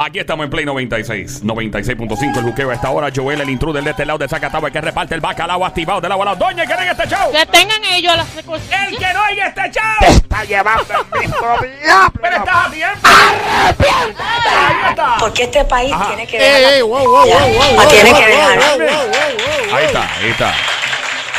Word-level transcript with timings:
Aquí 0.00 0.20
estamos 0.20 0.44
en 0.44 0.50
Play 0.50 0.64
96, 0.64 1.42
96.5 1.44 2.38
el 2.38 2.44
buqueo 2.44 2.70
a 2.70 2.74
esta 2.74 2.88
hora. 2.90 3.08
Joel, 3.14 3.40
el 3.40 3.50
intruder 3.50 3.82
de 3.82 3.90
este 3.90 4.06
lado 4.06 4.16
de 4.18 4.28
Zacatau, 4.28 4.64
el 4.64 4.72
que 4.72 4.80
reparte 4.80 5.12
el 5.16 5.20
bacalao 5.20 5.64
activado 5.66 6.00
de 6.00 6.08
la 6.08 6.14
bola. 6.14 6.36
Doña, 6.36 6.64
que 6.66 6.72
en 6.72 6.88
este 6.90 7.08
show. 7.08 7.32
Que 7.32 7.44
tengan 7.46 7.84
ellos 7.84 8.16
las 8.16 8.28
cosas. 8.44 8.68
El 8.86 8.96
que 8.96 9.12
no 9.12 9.28
en 9.28 9.38
este 9.40 9.60
show. 9.72 10.08
está 10.08 10.44
llevando 10.44 10.84
el 11.14 11.20
mismo 11.20 11.36
diablo. 11.82 12.12
Pero 12.22 12.36
estás 12.36 12.66
a 12.66 12.70
tiempo. 12.70 13.08
Ahí 13.08 14.90
está. 14.90 15.16
Porque 15.18 15.42
este 15.42 15.64
país 15.64 15.92
Ajá. 15.92 16.06
tiene 16.06 16.26
que 16.28 16.36
Ey, 16.36 16.60
dejar. 16.60 16.74
ey, 16.74 16.82
wow, 16.82 16.98
wow, 17.04 17.04
wow, 17.04 17.24
wow, 17.26 17.74
wow, 17.74 17.88
tiene 17.88 18.10
wow, 18.12 18.20
que 18.20 18.26
wow, 18.28 18.48
dejar. 18.50 18.58
wow, 18.58 18.78
wow, 18.78 18.86
wow, 18.86 19.66
wow. 19.66 19.76
Ahí 19.76 19.84
está, 19.84 20.14
ahí 20.14 20.30
está. 20.30 20.54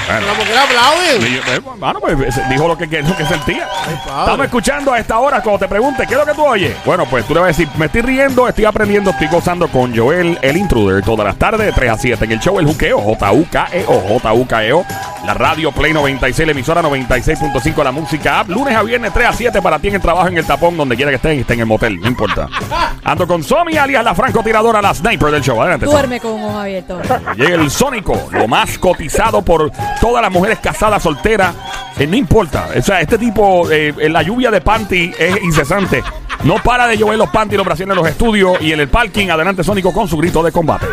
Eh, 0.09 1.59
Bueno, 1.77 1.99
pues 1.99 2.49
dijo 2.49 2.67
lo 2.67 2.77
que, 2.77 2.89
que- 2.89 3.02
lo 3.02 3.15
que 3.15 3.25
sentía. 3.25 3.67
Estamos 3.89 4.45
escuchando 4.45 4.93
a 4.93 4.99
esta 4.99 5.19
hora 5.19 5.41
cuando 5.41 5.59
te 5.59 5.67
pregunte 5.67 6.05
qué 6.07 6.13
es 6.13 6.19
lo 6.19 6.25
que 6.25 6.33
tú 6.33 6.45
oyes. 6.45 6.75
Bueno, 6.85 7.05
pues 7.05 7.25
tú 7.25 7.33
le 7.33 7.39
vas 7.41 7.45
a 7.45 7.49
decir, 7.49 7.67
me 7.77 7.85
estoy 7.85 8.02
riendo, 8.02 8.47
estoy 8.47 8.65
aprendiendo, 8.65 9.11
estoy 9.11 9.27
gozando 9.27 9.67
con 9.67 9.95
Joel, 9.95 10.37
el 10.41 10.57
intruder, 10.57 11.03
todas 11.03 11.25
las 11.25 11.35
tardes 11.37 11.65
de 11.67 11.71
3 11.71 11.91
a 11.91 11.97
7 11.97 12.25
en 12.25 12.31
el 12.31 12.39
show 12.39 12.59
El 12.59 12.65
Juqueo, 12.65 12.99
J-U-K-E-O, 12.99 13.99
J-U-K-E-O, 14.19 14.81
E 14.81 14.85
la 15.25 15.33
radio 15.33 15.71
Play 15.71 15.93
96, 15.93 16.45
la 16.47 16.52
emisora 16.53 16.81
96.5, 16.81 17.83
la 17.83 17.91
música 17.91 18.39
app, 18.39 18.49
lunes 18.49 18.75
a 18.75 18.81
viernes 18.83 19.11
3 19.13 19.27
a 19.27 19.33
7 19.33 19.61
para 19.61 19.77
ti 19.77 19.89
en 19.89 19.95
el 19.95 20.02
trabajo, 20.02 20.27
en 20.27 20.37
el 20.37 20.45
tapón, 20.45 20.77
donde 20.77 20.95
quiera 20.95 21.11
que 21.11 21.15
estés, 21.17 21.39
esté 21.41 21.53
en 21.55 21.59
el 21.61 21.65
motel, 21.65 21.99
no 21.99 22.07
importa. 22.07 22.47
Ando 23.03 23.27
con 23.27 23.43
Somi, 23.43 23.77
alias 23.77 24.03
la 24.03 24.15
francotiradora, 24.15 24.81
la 24.81 24.93
sniper 24.93 25.31
del 25.31 25.41
show. 25.43 25.61
Adelante. 25.61 25.85
Duerme 25.85 26.19
con 26.19 26.31
un 26.31 26.43
ojo 26.45 26.59
abierto. 26.59 26.99
Llega 27.35 27.55
el 27.55 27.69
Sónico, 27.69 28.30
lo 28.31 28.47
más 28.47 28.77
cotizado 28.77 29.41
por 29.41 29.71
todas 30.00 30.22
las 30.22 30.31
mujeres 30.31 30.59
casadas, 30.59 31.03
solteras. 31.03 31.53
Eh, 31.97 32.08
no 32.08 32.16
importa. 32.16 32.69
O 32.78 32.81
sea, 32.81 33.02
este 33.02 33.17
tipo, 33.17 33.69
eh, 33.69 33.94
en 33.97 34.14
la 34.14 34.22
lluvia 34.22 34.52
de 34.52 34.61
panty 34.61 35.11
es 35.17 35.44
incesante. 35.44 36.03
No 36.44 36.55
para 36.55 36.88
de 36.88 36.97
llover 36.97 37.17
los 37.17 37.30
panty 37.30 37.55
y 37.55 37.58
los 37.58 37.66
brasileños 37.66 37.97
en 37.97 38.03
los 38.03 38.11
estudios 38.11 38.61
y 38.61 38.72
en 38.72 38.80
el 38.80 38.88
parking. 38.88 39.30
Adelante, 39.30 39.64
Sónico, 39.64 39.94
con 39.94 40.08
su 40.08 40.17
grito 40.17 40.42
de 40.42 40.52
combate. 40.52 40.88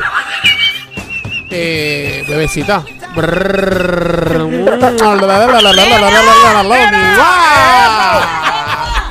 Eh, 1.50 2.24
bebecita. 2.28 2.82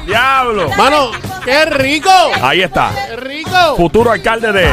¡Diablo! 0.06 0.70
Mano, 0.78 1.10
qué 1.46 1.66
rico. 1.66 2.10
Ahí 2.42 2.62
está. 2.62 2.92
Qué 3.10 3.16
rico. 3.16 3.76
Futuro 3.78 4.12
alcalde 4.12 4.52
de. 4.52 4.64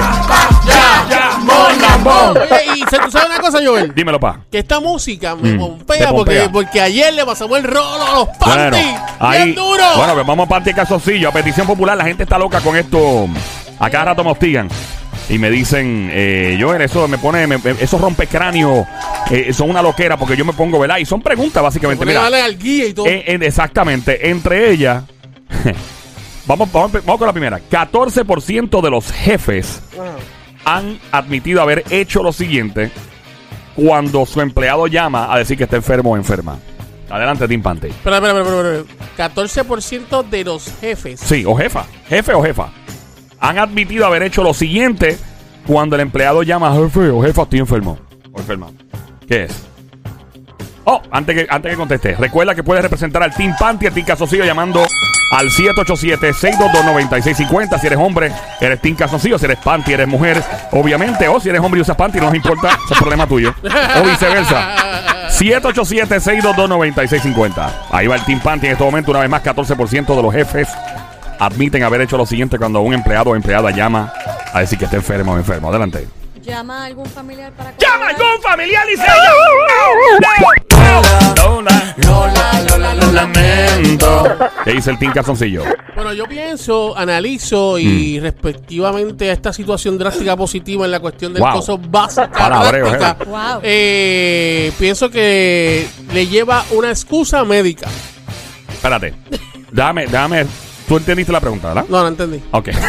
Ya, 0.66 1.06
ya, 1.10 1.38
mon, 1.38 1.80
lambón. 1.80 2.38
Oye, 2.38 2.76
y 2.76 2.80
se- 2.90 2.98
tú 2.98 3.10
sabes 3.10 3.28
una 3.28 3.40
cosa, 3.40 3.58
Joel. 3.64 3.92
Dímelo, 3.94 4.18
pa. 4.18 4.40
Que 4.50 4.58
esta 4.60 4.80
música 4.80 5.34
me 5.36 5.52
Mm, 5.54 5.58
pompea, 5.58 5.98
te 5.98 6.06
pompea. 6.06 6.42
Porque, 6.44 6.48
porque 6.52 6.80
ayer 6.80 7.12
le 7.14 7.24
pasamos 7.24 7.58
el 7.58 7.64
rolo 7.64 8.02
a 8.02 8.14
los 8.14 8.28
Bueno, 8.38 8.70
panties. 8.70 8.96
ahí. 9.18 9.42
Bien 9.44 9.54
duro. 9.54 9.84
Bueno, 9.96 10.14
pues 10.14 10.26
vamos 10.26 10.46
a 10.46 10.48
partir 10.48 10.74
calzoncillo. 10.74 11.28
A 11.28 11.32
petición 11.32 11.66
popular, 11.66 11.96
la 11.96 12.04
gente 12.04 12.22
está 12.22 12.38
loca 12.38 12.60
con 12.60 12.76
esto. 12.76 13.28
A 13.78 13.90
cada 13.90 14.06
rato 14.06 14.24
me 14.24 14.30
hostigan. 14.30 14.68
Y 15.28 15.38
me 15.38 15.50
dicen, 15.50 16.10
eh, 16.12 16.58
Joel, 16.60 16.82
eso 16.82 17.06
me 17.08 17.16
pone, 17.18 17.46
me- 17.46 17.58
me- 17.58 17.70
esos 17.80 18.00
rompecráneos 18.00 18.86
eh, 19.30 19.52
son 19.52 19.70
una 19.70 19.80
loquera 19.82 20.16
porque 20.16 20.36
yo 20.36 20.44
me 20.44 20.52
pongo, 20.52 20.78
¿verdad? 20.78 20.98
Y 20.98 21.04
son 21.04 21.22
preguntas, 21.22 21.62
básicamente. 21.62 22.04
Mira, 22.04 22.22
darle 22.22 22.42
al 22.42 22.58
guía 22.58 22.86
y 22.86 22.92
todo. 22.92 23.06
eh, 23.06 23.24
eh, 23.26 23.38
exactamente. 23.40 24.28
Entre 24.30 24.70
ellas, 24.70 25.04
vamos, 26.46 26.72
vamos, 26.72 26.92
vamos 26.92 27.18
con 27.18 27.26
la 27.26 27.32
primera. 27.32 27.60
14% 27.70 28.80
de 28.80 28.90
los 28.90 29.10
jefes 29.12 29.82
han 30.64 30.98
admitido 31.10 31.62
haber 31.62 31.84
hecho 31.90 32.22
lo 32.22 32.32
siguiente 32.32 32.90
cuando 33.74 34.26
su 34.26 34.40
empleado 34.40 34.86
llama 34.86 35.32
a 35.32 35.38
decir 35.38 35.56
que 35.56 35.64
está 35.64 35.76
enfermo 35.76 36.12
o 36.12 36.16
enferma. 36.16 36.58
Adelante, 37.10 37.46
Tim 37.46 37.62
Pante. 37.62 37.88
Espera, 37.88 38.16
espera, 38.16 38.38
espera, 38.40 38.58
espera, 38.58 38.78
espera. 38.78 39.34
14% 39.34 40.28
de 40.30 40.44
los 40.44 40.72
jefes. 40.80 41.20
Sí, 41.20 41.44
o 41.46 41.54
jefa. 41.54 41.84
Jefe 42.08 42.32
o 42.32 42.42
jefa. 42.42 42.70
Han 43.38 43.58
admitido 43.58 44.06
haber 44.06 44.22
hecho 44.22 44.42
lo 44.42 44.54
siguiente 44.54 45.18
cuando 45.66 45.96
el 45.96 46.02
empleado 46.02 46.42
llama 46.42 46.74
jefe 46.74 47.10
o 47.10 47.22
jefa, 47.22 47.42
estoy 47.42 47.58
enfermo. 47.58 47.98
O 48.32 48.40
enferma. 48.40 48.68
¿Qué 49.28 49.44
es? 49.44 49.66
Oh, 50.84 51.00
antes 51.10 51.36
que, 51.36 51.46
antes 51.48 51.70
que 51.70 51.76
conteste, 51.76 52.16
recuerda 52.16 52.54
que 52.54 52.64
puedes 52.64 52.82
representar 52.82 53.22
al 53.22 53.34
Team 53.34 53.54
Panty, 53.58 53.86
el 53.86 53.94
Team 53.94 54.06
Casoncillo, 54.06 54.44
llamando 54.44 54.84
al 55.32 55.50
787-622-9650. 55.50 57.80
Si 57.80 57.86
eres 57.86 57.98
hombre, 57.98 58.30
eres 58.60 58.80
Team 58.80 58.94
Casoncillo. 58.94 59.36
Si 59.38 59.46
eres 59.46 59.58
Panty, 59.58 59.94
eres 59.94 60.06
mujer, 60.06 60.40
obviamente. 60.72 61.26
O 61.26 61.40
si 61.40 61.48
eres 61.48 61.62
hombre 61.62 61.78
y 61.78 61.82
usas 61.82 61.96
Panty, 61.96 62.18
no 62.18 62.26
nos 62.26 62.34
importa. 62.34 62.78
Eso 62.84 62.92
es 62.94 62.98
problema 62.98 63.26
tuyo. 63.26 63.54
O 63.62 64.02
viceversa. 64.04 64.76
787-622-9650. 65.30 67.70
Ahí 67.90 68.06
va 68.06 68.16
el 68.16 68.24
Team 68.24 68.40
Panty 68.40 68.66
en 68.66 68.72
este 68.72 68.84
momento. 68.84 69.10
Una 69.10 69.20
vez 69.20 69.30
más, 69.30 69.42
14% 69.42 70.14
de 70.14 70.22
los 70.22 70.34
jefes 70.34 70.68
admiten 71.38 71.82
haber 71.82 72.02
hecho 72.02 72.18
lo 72.18 72.26
siguiente 72.26 72.58
cuando 72.58 72.82
un 72.82 72.92
empleado 72.92 73.30
o 73.30 73.34
empleada 73.34 73.70
llama 73.70 74.12
a 74.52 74.60
decir 74.60 74.78
que 74.78 74.84
está 74.84 74.96
enfermo 74.96 75.32
o 75.32 75.38
enfermo. 75.38 75.70
Adelante. 75.70 76.06
Llama 76.42 76.82
a 76.82 76.84
algún 76.86 77.06
familiar 77.06 77.52
para 77.52 77.72
¡Llama 77.78 78.06
a 78.06 78.08
algún 78.10 78.42
familiar 78.42 78.84
y 78.92 78.96
se 78.96 79.06
Lola, 81.36 81.94
Lola, 82.04 82.62
Lola, 82.68 82.94
lo 82.94 83.12
lamento. 83.12 84.24
¿Qué 84.64 84.72
dice 84.72 84.90
el 84.90 84.98
Team 84.98 85.12
Calzoncillo? 85.12 85.64
Bueno, 85.94 86.12
yo 86.12 86.24
pienso, 86.26 86.96
analizo 86.96 87.78
y 87.78 88.18
Mm. 88.18 88.22
respectivamente 88.22 89.30
a 89.30 89.32
esta 89.32 89.52
situación 89.52 89.98
drástica 89.98 90.36
positiva 90.36 90.84
en 90.84 90.90
la 90.90 91.00
cuestión 91.00 91.32
del 91.32 91.42
Wow. 91.42 91.52
coso 91.52 91.78
básica, 91.78 92.30
Palabreo, 92.30 92.86
drástica, 92.90 93.16
eh. 93.22 93.26
Wow. 93.28 93.60
eh, 93.62 94.72
pienso 94.78 95.10
que 95.10 95.86
le 96.12 96.26
lleva 96.26 96.64
una 96.70 96.90
excusa 96.90 97.44
médica. 97.44 97.88
Espérate. 98.68 99.14
Déjame, 99.70 100.06
déjame. 100.06 100.46
Tú 100.88 100.96
entendiste 100.96 101.32
la 101.32 101.40
pregunta, 101.40 101.68
¿verdad? 101.68 101.84
No, 101.88 102.02
no 102.02 102.08
entendí. 102.08 102.42
Ok. 102.50 102.68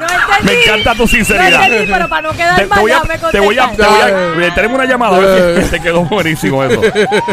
No 0.00 0.06
entendí. 0.08 0.31
Me 0.44 0.52
encanta 0.62 0.92
tu 0.94 1.02
No 1.02 1.06
sinceridad. 1.08 1.64
entendí, 1.66 1.92
pero 1.92 2.08
para 2.08 2.22
no 2.22 2.32
quedar 2.32 2.56
Te, 2.56 2.66
mal, 2.66 2.80
voy 2.80 2.90
a, 2.92 3.00
te 3.30 3.40
voy 3.40 3.58
a, 3.58 3.70
te 3.70 3.82
voy 3.82 4.00
a- 4.00 4.08
eh, 4.46 4.52
tenemos 4.54 4.74
una 4.76 4.84
llamada. 4.86 5.16
a 5.16 5.20
ver 5.20 5.64
si 5.64 5.70
te 5.70 5.80
quedó 5.80 6.02
buenísimo 6.04 6.62
eso. 6.64 6.80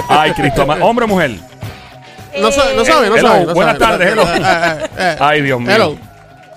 Ay, 0.08 0.32
Cristo. 0.34 0.64
Hombre 0.82 1.06
o 1.06 1.08
mujer. 1.08 1.32
No, 2.40 2.52
sabe, 2.52 2.76
no 2.76 2.86
sabe, 2.86 3.10
no 3.10 3.16
Hello, 3.18 3.28
sabe. 3.28 3.46
no 3.46 3.54
buenas 3.54 3.78
tardes, 3.80 4.12
hello. 4.12 4.22
Eh, 4.24 4.42
eh, 4.44 4.88
eh. 4.98 5.16
Ay, 5.20 5.42
Dios 5.42 5.60
mío. 5.60 5.72
Hello. 5.72 5.98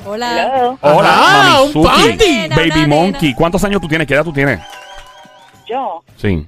Hola. 0.04 0.74
Hola, 0.80 1.60
un. 1.74 2.16
Nena, 2.18 2.56
Baby 2.56 2.86
Monkey. 2.86 3.28
nena. 3.28 3.36
¿Cuántos 3.36 3.64
años 3.64 3.80
tú 3.80 3.88
tienes? 3.88 4.06
¿Qué 4.06 4.14
edad 4.14 4.24
tú 4.24 4.32
tienes? 4.32 4.60
Yo, 5.66 6.02
Sí. 6.20 6.46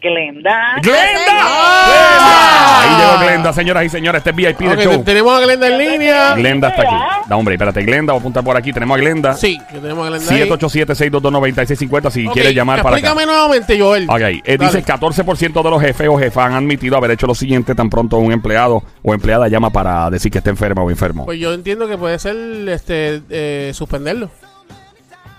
Glenda. 0.00 0.76
¡Glenda! 0.82 1.32
Ah. 1.32 1.86
¡Glenda! 1.88 2.80
Ahí 2.80 3.00
llegó 3.00 3.24
Glenda, 3.26 3.52
señoras 3.52 3.84
y 3.84 3.88
señores. 3.88 4.18
Este 4.20 4.30
es 4.30 4.36
VIP 4.36 4.58
del 4.68 4.78
show. 4.80 4.92
te- 4.98 5.04
tenemos 5.04 5.36
a 5.38 5.40
Glenda 5.44 5.66
en 5.68 5.78
línea. 5.78 6.34
Glenda 6.34 6.68
está 6.68 6.82
aquí. 6.82 6.94
Da, 7.28 7.36
hombre, 7.36 7.54
espérate. 7.54 7.82
Glenda, 7.82 8.12
voy 8.12 8.18
a 8.18 8.20
apuntar 8.20 8.44
por 8.44 8.56
aquí. 8.56 8.72
Tenemos 8.72 8.96
a 8.96 9.00
Glenda. 9.00 9.34
Sí, 9.34 9.58
que 9.70 9.78
tenemos 9.78 10.06
a 10.06 10.10
Glenda. 10.10 10.32
ahí. 10.32 10.48
787-622-9650 10.48 12.10
si 12.10 12.26
Ok, 12.26 12.32
quieres 12.34 12.54
llamar 12.54 12.82
para 12.82 12.96
acá. 12.96 13.06
Explícame 13.06 13.26
nuevamente, 13.32 13.80
Joel. 13.80 14.06
Ok, 14.08 14.20
eh, 14.44 14.58
dice 14.58 14.84
14% 14.84 15.62
de 15.62 15.70
los 15.70 15.80
jefes 15.80 16.08
o 16.08 16.18
jefas 16.18 16.46
han 16.46 16.54
admitido 16.54 16.96
haber 16.96 17.12
hecho 17.12 17.26
lo 17.26 17.34
siguiente 17.34 17.74
tan 17.74 17.88
pronto 17.90 18.18
un 18.18 18.32
empleado 18.32 18.82
o 19.02 19.14
empleada 19.14 19.48
llama 19.48 19.70
para 19.70 20.10
decir 20.10 20.30
que 20.30 20.38
está 20.38 20.50
enferma 20.50 20.82
o 20.82 20.90
enfermo. 20.90 21.24
Pues 21.24 21.38
yo 21.38 21.52
entiendo 21.54 21.88
que 21.88 21.96
puede 21.96 22.18
ser 22.18 22.36
este 22.68 23.22
eh, 23.30 23.70
suspenderlo. 23.74 24.30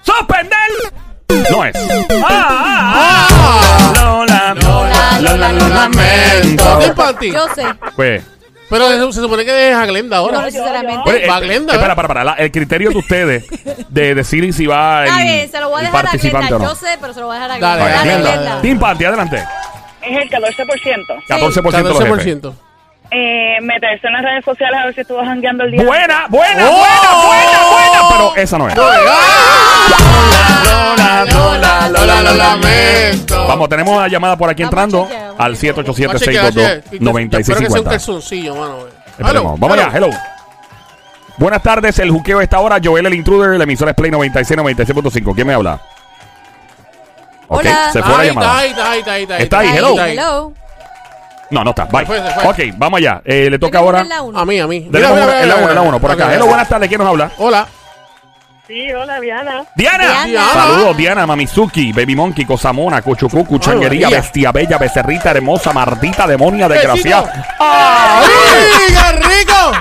¡Suspender! 0.02 0.58
No 1.52 1.64
es. 1.66 1.76
¡Ah! 2.26 3.28
Lola, 3.28 3.38
Lola, 3.38 3.87
lo 3.87 3.87
lamento. 5.78 7.22
Yo 7.22 7.48
sé. 7.56 7.66
Pues, 7.96 8.24
Pero 8.70 8.90
se, 8.90 9.14
se 9.14 9.22
supone 9.22 9.46
que 9.46 9.52
deja 9.52 9.82
a 9.82 9.86
Glenda 9.86 10.18
ahora. 10.18 10.40
No 10.40 10.46
necesariamente. 10.46 11.10
Oye, 11.10 11.28
Va 11.28 11.38
eh, 11.38 11.42
Glenda, 11.42 11.74
espera, 11.74 11.94
¿eh? 11.94 11.96
para, 11.96 12.08
para. 12.08 12.24
la- 12.24 12.34
el 12.34 12.52
criterio 12.52 12.90
de 12.90 12.98
ustedes 12.98 13.46
de 13.90 14.16
decir 14.16 14.52
si 14.54 14.66
va 14.66 15.06
Está 15.06 15.22
en, 15.22 15.28
bien, 15.28 15.52
se 15.52 15.60
lo 15.60 15.70
voy 15.70 15.82
a 15.82 15.86
dejar 15.86 16.08
a 16.08 16.12
Glenda. 16.12 16.50
no. 16.50 16.60
Yo 16.66 16.76
sé, 16.76 16.98
pero 17.00 17.14
se 17.14 17.20
lo 17.22 17.28
voy 17.28 17.38
a 17.38 17.40
dejar 17.40 17.52
a 17.52 17.60
Dale, 17.60 17.84
Glenda. 17.84 18.00
Vale, 18.00 18.12
dale, 18.24 18.38
Glenda. 18.38 18.62
Team 18.62 18.80
Panty, 18.80 19.06
adelante. 19.06 19.44
Es 20.02 20.18
el 20.18 20.30
14%. 20.30 21.24
14% 21.28 21.72
de 21.72 21.84
los 21.84 22.00
jefes. 22.00 22.44
14%. 22.44 22.54
Eh, 23.10 23.60
meterse 23.62 24.06
en 24.08 24.14
las 24.14 24.22
redes 24.22 24.44
sociales 24.44 24.78
a 24.82 24.86
ver 24.86 24.94
si 24.96 25.00
estuvo 25.02 25.24
jangueando 25.24 25.64
el 25.64 25.72
día. 25.72 25.82
Buena, 25.84 26.26
buena, 26.28 26.70
¡Oh! 26.70 26.78
buena, 26.78 27.26
buena, 27.26 27.60
buena. 27.72 28.00
Pero 28.10 28.36
esa 28.36 28.58
no 28.58 28.68
es. 28.68 28.76
Lola, 28.76 29.00
Lola, 31.32 31.90
Lola, 31.90 32.22
lo 32.22 32.34
lamento. 32.34 33.48
Vamos, 33.48 33.70
tenemos 33.70 33.96
una 33.96 34.08
llamada 34.10 34.36
por 34.38 34.50
aquí 34.50 34.62
entrando 34.64 35.08
a 35.10 35.27
al 35.38 35.54
a 35.54 35.56
chequear. 35.56 35.76
Voy 35.76 35.84
a 35.86 36.18
chequear, 36.20 36.50
chequear. 36.50 36.78
Espero 36.78 37.60
que 37.60 37.70
sea 37.70 37.80
un 37.82 37.86
787-622-9650. 37.86 37.90
calzoncillo, 37.90 38.56
mano. 38.56 38.78
Esperemos. 39.18 39.60
Vamos 39.60 39.78
allá, 39.78 39.92
hello. 39.96 40.10
Buenas 41.38 41.62
tardes, 41.62 42.00
el 42.00 42.10
juqueo 42.10 42.40
a 42.40 42.44
esta 42.44 42.60
hora. 42.60 42.80
Joel 42.84 43.06
el 43.06 43.14
Intruder, 43.14 43.58
la 43.58 43.64
emisora 43.64 43.92
es 43.92 43.96
Play 43.98 44.10
96, 44.12 44.60
96.5. 44.60 45.36
¿Quién 45.36 45.48
me 45.48 45.54
habla? 45.54 45.80
Ok, 47.48 47.62
Hola. 47.62 47.92
se 47.94 48.04
fue 48.04 48.18
la 48.18 48.26
llamada. 48.26 48.66
Está 48.66 48.92
ahí, 48.92 49.00
está 49.00 49.12
ahí, 49.14 49.22
está 49.24 49.36
ahí. 49.36 49.44
Está 49.44 49.60
ahí, 49.60 49.68
Ahí, 49.70 49.78
hello. 49.78 50.04
hello. 50.06 50.54
No, 51.50 51.64
no 51.64 51.70
está. 51.70 51.86
Bye. 51.86 52.02
Se 52.02 52.06
fue, 52.08 52.18
se 52.18 52.32
fue. 52.40 52.44
Ok, 52.70 52.76
vamos 52.78 52.98
allá. 52.98 53.22
Eh, 53.24 53.48
le 53.50 53.58
toca 53.60 53.78
ahora. 53.80 54.06
A 54.36 54.46
mí, 54.46 54.60
a 54.60 54.68
mí. 54.68 54.88
Mira, 54.92 55.10
mira, 55.14 55.42
en 55.44 55.48
la 55.50 55.56
mira, 55.56 55.66
1, 55.66 55.70
en 55.70 55.76
la 55.76 55.82
mira. 55.82 55.82
1, 55.82 56.00
por 56.02 56.12
acá. 56.12 56.34
Hello, 56.34 56.46
buenas 56.48 56.68
tardes. 56.68 56.90
¿Quién 56.90 57.00
nos 57.00 57.08
habla? 57.08 57.32
Hola. 57.38 57.68
Sí, 58.68 58.92
hola, 58.92 59.20
Diana. 59.22 59.64
Diana. 59.76 60.26
Diana. 60.26 60.50
Saludos, 60.54 60.98
Diana, 60.98 61.26
Mamizuki, 61.26 61.94
Baby 61.94 62.16
Monkey, 62.18 62.44
Cosamona, 62.46 63.02
Cuchucucu, 63.02 63.60
Changuería. 63.60 64.10
Bestia 64.10 64.52
Bella, 64.52 64.78
Becerrita 64.78 65.32
Hermosa, 65.32 65.72
Mardita, 65.72 66.28
Demonia, 66.28 66.68
Desgraciada. 66.68 67.24
Besito. 67.32 67.48
¡Ay! 67.60 68.28
¡Ay, 68.78 68.94
qué 68.94 69.12
rico! 69.28 69.72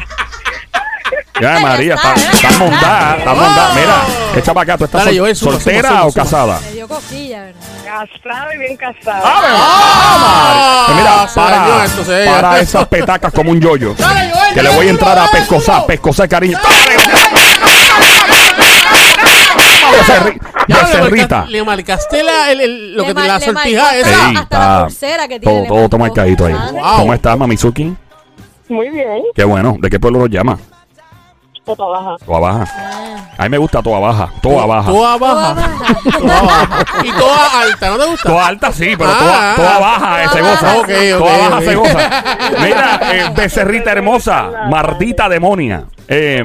Ya, 1.41 1.59
María, 1.61 1.95
está, 1.97 2.15
está, 2.15 2.31
ya 2.31 2.37
está 2.37 2.49
está. 2.49 2.59
montada, 2.65 3.17
está 3.19 3.35
montada. 3.35 3.75
Mira, 3.75 3.97
echa 4.37 4.55
para 4.55 4.63
acá. 4.63 4.79
¿Tú 4.79 4.85
estás 4.85 5.05
Dale, 5.05 5.17
sol- 5.17 5.21
Joel, 5.21 5.37
suma, 5.37 5.53
soltera 5.53 5.89
suma, 5.89 5.91
suma, 6.01 6.07
o 6.07 6.11
suma. 6.13 6.25
casada? 6.25 6.61
Me 6.61 6.71
dio 6.73 6.89
cosquilla, 6.89 7.43
¿verdad? 7.43 7.61
Casada 7.85 8.55
y 8.55 8.59
bien 8.59 8.77
casada. 8.77 9.19
¡Ave 9.19 9.47
Ah, 9.51 10.87
María! 10.89 10.97
Mira, 11.03 11.29
se 11.29 11.41
dañó 11.41 11.69
para, 11.75 11.85
esto, 11.85 12.05
se 12.05 12.25
para 12.27 12.61
esas 12.61 12.87
petacas 12.89 13.33
como 13.35 13.51
un 13.51 13.61
yoyo. 13.61 13.95
Dale, 13.99 14.31
Joel, 14.33 14.55
Que 14.55 14.63
le 14.63 14.69
dale, 14.69 14.77
voy 14.77 14.87
a 14.87 14.91
entrar 14.91 15.13
a 15.13 15.21
dale, 15.23 15.33
pescosar, 15.33 15.75
duro. 15.77 15.87
pescosar, 15.89 16.29
cariño. 16.29 16.59
Becerrita. 20.69 21.47
Le 21.49 21.65
marcaste 21.65 22.23
la, 22.23 22.51
el, 22.51 22.61
el- 22.61 22.95
lo 22.97 23.03
Le 23.03 23.09
que 23.09 23.15
te 23.15 23.27
la 23.29 23.41
sortija 23.41 23.97
esa. 23.97 24.09
Ey, 24.31 24.37
hasta 24.37 24.59
la 24.59 24.65
está 24.65 24.83
pulsera 24.85 25.29
que 25.29 25.41
tiene. 25.41 25.69
Todo, 25.69 25.89
todo, 25.89 25.99
marcadito 25.99 26.47
ahí. 26.47 26.53
Wow. 26.55 26.97
¿Cómo 26.99 27.15
estás, 27.15 27.39
Mamizuki? 27.39 27.95
Muy 28.69 28.89
bien. 28.91 29.23
Qué 29.35 29.45
bueno. 29.45 29.77
¿De 29.81 29.89
qué 29.91 30.01
pueblo 30.01 30.21
lo 30.21 30.27
llama? 30.27 30.59
Toda 31.65 31.89
baja. 31.89 32.17
Toa 32.25 32.39
Baja. 32.39 32.65
Ah. 32.79 33.17
A 33.39 33.43
mí 33.43 33.49
me 33.49 33.59
gusta 33.59 33.83
Toa 33.83 33.99
Baja. 33.99 34.29
Toa 34.41 34.67
Baja. 34.67 34.89
Toda 34.89 35.19
Toda 35.19 35.35
baja. 35.35 35.55
baja. 35.55 36.19
Toda 36.21 36.43
baja. 36.43 36.85
Y 37.05 37.11
toda 37.11 37.61
alta, 37.61 37.91
¿no 37.91 37.99
te 37.99 38.07
gusta? 38.07 38.29
Toa 38.29 38.47
alta 38.47 38.73
sí, 38.73 38.95
pero 38.97 39.11
Ah, 39.11 39.17
toa, 39.19 39.53
ah. 39.53 39.55
toa 39.57 39.79
baja 39.81 40.23
eh, 40.25 40.29
se 40.33 40.41
goza. 40.43 40.63
baja. 40.67 40.79
Ok, 40.79 40.89
ok, 40.89 41.19
toa 41.19 41.37
baja 41.49 41.61
se 41.63 41.75
goza. 41.75 42.11
Mira, 42.63 43.01
eh, 43.13 43.33
becerrita 43.35 43.91
hermosa, 43.93 44.51
mardita 44.71 45.29
demonia. 45.29 45.83
Eh, 46.07 46.45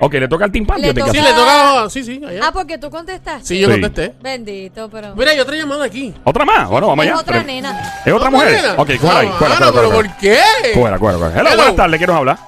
ok, 0.00 0.12
le 0.14 0.28
toca 0.28 0.44
al. 0.46 0.52
Le 0.52 0.92
toca- 0.94 1.10
Sí, 1.12 1.20
le 1.20 1.32
toca. 1.32 1.90
Sí, 1.90 2.02
sí, 2.04 2.20
allá. 2.26 2.40
Ah, 2.44 2.50
porque 2.52 2.78
tú 2.78 2.90
contestaste. 2.90 3.46
Sí, 3.46 3.58
yo 3.60 3.66
Sí. 3.68 3.80
contesté. 3.80 4.14
Bendito, 4.20 4.88
pero. 4.90 5.14
Mira, 5.14 5.30
hay 5.30 5.40
otra 5.40 5.56
llamada 5.56 5.84
aquí. 5.84 6.12
¿Otra 6.24 6.44
más? 6.44 6.68
Bueno, 6.68 6.88
vamos 6.88 7.04
Es 7.04 7.10
allá. 7.12 7.20
otra 7.20 7.34
Pero- 7.34 7.46
nena. 7.46 7.94
¿Es 8.04 8.12
otra 8.12 8.30
mujer? 8.30 8.52
nena? 8.52 8.72
Ok, 8.76 8.90
cógela 9.00 9.20
ahí. 9.20 9.28
Ah, 9.30 9.36
cógela, 9.38 9.54
mano, 9.60 9.72
cógela, 9.72 9.72
pero 9.72 9.90
cógela. 9.90 10.10
¿por 10.10 10.20
qué? 10.20 10.38
Cógela, 10.74 10.98
cógela, 10.98 11.18
cógela. 11.18 11.40
Hello, 11.40 11.50
Hello. 11.50 11.56
buenas 11.62 11.76
tardes. 11.76 11.98
¿Quién 11.98 12.08
nos 12.10 12.16
habla? 12.18 12.38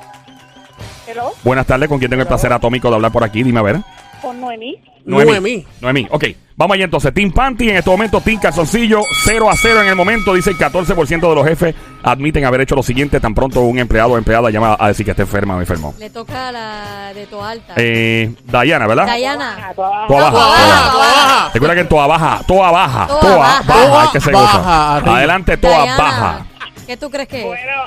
Hello, 1.06 1.34
Buenas 1.42 1.66
tardes. 1.66 1.88
¿Con 1.88 1.98
quién 1.98 2.10
tengo 2.10 2.22
el 2.22 2.28
placer 2.28 2.52
atómico 2.52 2.88
de 2.88 2.94
hablar 2.94 3.12
por 3.12 3.22
aquí? 3.24 3.42
Dime 3.42 3.58
a 3.60 3.62
ver. 3.62 3.76
Con 4.22 4.40
Noemí. 4.40 4.76
Noemí. 5.04 5.66
Noemí. 5.80 6.06
Ok, 6.10 6.24
vamos 6.56 6.76
allá 6.76 6.84
entonces. 6.84 7.12
Team 7.12 7.32
Panty 7.32 7.70
en 7.70 7.76
este 7.76 7.90
momento, 7.90 8.20
Team 8.20 8.38
Calzoncillo, 8.40 9.02
0 9.24 9.50
a 9.50 9.56
0 9.56 9.82
en 9.82 9.88
el 9.88 9.96
momento. 9.96 10.32
Dice 10.32 10.50
el 10.50 10.56
14% 10.58 11.28
de 11.28 11.34
los 11.34 11.44
jefes 11.46 11.74
admiten 12.04 12.44
haber 12.44 12.60
hecho 12.62 12.74
lo 12.76 12.82
siguiente 12.82 13.18
tan 13.20 13.34
pronto 13.34 13.60
un 13.62 13.78
empleado 13.78 14.12
o 14.12 14.18
empleada 14.18 14.48
llama 14.50 14.76
a 14.78 14.88
decir 14.88 15.04
que 15.04 15.10
está 15.10 15.22
enferma 15.22 15.56
o 15.56 15.60
enfermo. 15.60 15.92
Le 15.98 16.08
toca 16.10 16.48
a 16.48 16.52
la 16.52 17.12
de 17.14 17.26
Toa 17.26 17.50
Alta. 17.50 17.74
Eh, 17.76 18.32
Dayana, 18.44 18.86
¿verdad? 18.86 19.16
Diana. 19.16 19.72
Toda 19.74 19.90
baja. 19.90 20.06
Toa 20.06 20.30
baja. 20.30 20.92
Toa 20.92 21.06
baja. 21.06 21.50
Recuerda 21.52 21.74
que 21.74 21.80
en 21.80 21.88
Toa 21.88 22.06
Baja, 22.06 22.40
Toa 22.46 22.70
Baja, 22.70 23.06
Toa 23.08 23.20
Toa 23.20 23.88
baja. 23.88 24.12
Que 24.12 24.20
se 24.20 24.30
Baja, 24.30 24.58
goza. 24.58 24.96
arriba. 24.96 25.16
Adelante, 25.16 25.56
Toa 25.56 25.84
Baja. 25.96 26.46
¿Qué 26.86 26.96
tú 26.96 27.10
crees 27.10 27.28
que 27.28 27.40
es? 27.40 27.46
Bueno, 27.46 27.82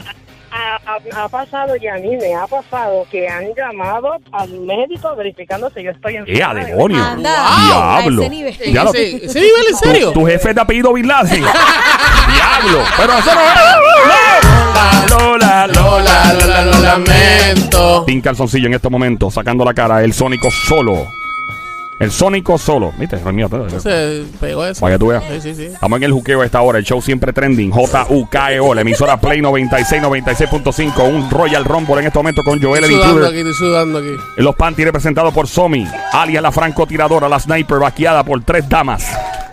ha, 0.56 0.76
ha- 0.86 1.24
ha 1.24 1.30
pasado 1.30 1.76
y 1.76 1.88
a 1.88 1.96
mí 1.96 2.16
me 2.18 2.34
ha 2.34 2.48
pasado 2.48 3.06
que 3.12 3.28
han 3.28 3.46
llamado 3.56 4.16
al 4.32 4.50
médico 4.62 5.16
verificando 5.16 5.70
si 5.76 5.84
yo 5.84 5.92
estoy 5.92 6.16
¡Eh, 6.16 6.20
enferma. 6.20 6.50
a 6.52 6.54
demonio! 6.66 7.04
Anda, 7.04 7.48
¡Diablo! 7.68 8.22
a 8.22 8.26
ese 8.26 8.30
nivel. 8.30 8.56
¿En 8.62 8.78
ese, 8.78 9.26
ese 9.26 9.40
nivel 9.42 9.66
en 9.70 9.76
serio? 9.78 10.12
Tu, 10.12 10.20
tu 10.22 10.26
jefe 10.28 10.50
es 10.50 10.56
de 10.56 10.62
apellido 10.62 10.94
Bin 10.94 11.08
Laden. 11.08 11.42
¡Diablo! 12.34 12.84
Pero 12.98 13.14
eso 13.18 13.32
no 13.36 13.42
es. 13.42 15.10
Lola, 15.10 15.68
Lola, 15.68 15.68
Lola, 15.68 16.34
Lola, 16.34 16.62
lo 16.66 16.80
lamento. 16.80 18.04
Team 18.06 18.22
Calzoncillo 18.22 18.68
en 18.68 18.74
este 18.74 18.90
momento, 18.90 19.30
sacando 19.32 19.64
la 19.66 19.74
cara, 19.74 20.04
el 20.04 20.14
Sónico 20.14 20.50
solo. 20.52 21.08
El 22.00 22.12
Sónico 22.12 22.58
solo. 22.58 22.92
¿Viste? 22.98 23.16
Dios 23.18 23.34
mío, 23.34 23.48
todo. 23.48 23.70
Se 23.80 24.24
pegó 24.40 24.66
eso. 24.66 24.82
Para 24.82 24.96
que 24.96 25.00
tú 25.00 25.08
veas. 25.08 25.24
Sí, 25.32 25.40
sí, 25.42 25.56
sí. 25.56 25.66
Estamos 25.68 25.96
en 25.98 26.04
el 26.04 26.12
juqueo 26.12 26.42
a 26.42 26.46
esta 26.46 26.62
hora, 26.62 26.78
el 26.78 26.84
show 26.84 27.02
siempre 27.02 27.32
trending, 27.32 27.72
J-U-K-E-O, 27.72 28.74
la 28.74 28.82
emisora 28.82 29.16
Play 29.18 29.42
96, 29.42 30.04
96.5, 30.04 31.08
un 31.08 31.30
Royal 31.30 31.64
Rumble 31.64 32.00
en 32.00 32.08
este 32.08 32.20
momento 32.20 32.44
con 32.44 32.62
Joel 32.62 32.84
el 32.84 32.92
Estoy 32.92 32.98
sudando 33.02 33.22
Intruder. 33.26 33.30
aquí, 33.32 33.50
estoy 33.50 33.68
sudando 33.68 34.00
aquí. 34.00 34.10
En 34.38 34.44
los 34.44 34.56
panty 34.56 34.84
representados 34.84 35.34
por 35.34 35.48
Somi, 35.48 35.88
alias 36.12 36.44
la 36.44 36.52
francotiradora, 36.52 37.30
la 37.30 37.40
sniper 37.40 37.80
vaqueada 37.80 38.24
por 38.26 38.44
tres 38.44 38.68
damas. 38.68 39.08